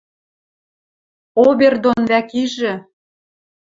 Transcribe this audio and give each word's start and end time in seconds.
Обер 1.45 1.73
дон 1.83 2.01
вӓк 2.09 2.29
ижӹ 2.43 2.73